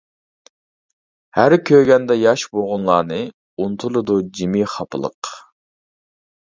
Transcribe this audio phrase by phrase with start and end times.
[1.39, 5.35] ھەر كۆرگەندە ياش بوغۇنلارنى، ئۇنتۇلىدۇ جىمىي خاپىلىق.